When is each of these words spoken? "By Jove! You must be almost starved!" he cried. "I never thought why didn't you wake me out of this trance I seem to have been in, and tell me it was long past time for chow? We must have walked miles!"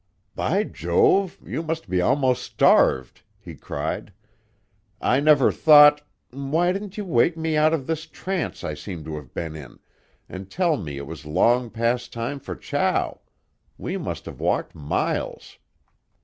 "By 0.33 0.63
Jove! 0.63 1.37
You 1.45 1.61
must 1.61 1.87
be 1.87 2.01
almost 2.01 2.41
starved!" 2.41 3.21
he 3.39 3.53
cried. 3.53 4.11
"I 4.99 5.19
never 5.19 5.51
thought 5.51 6.01
why 6.31 6.71
didn't 6.71 6.97
you 6.97 7.05
wake 7.05 7.37
me 7.37 7.55
out 7.55 7.71
of 7.71 7.85
this 7.85 8.07
trance 8.07 8.63
I 8.63 8.73
seem 8.73 9.03
to 9.03 9.15
have 9.17 9.31
been 9.35 9.55
in, 9.55 9.77
and 10.27 10.49
tell 10.49 10.75
me 10.75 10.97
it 10.97 11.05
was 11.05 11.23
long 11.27 11.69
past 11.69 12.11
time 12.11 12.39
for 12.39 12.55
chow? 12.55 13.21
We 13.77 13.95
must 13.95 14.25
have 14.25 14.39
walked 14.39 14.73
miles!" 14.73 15.59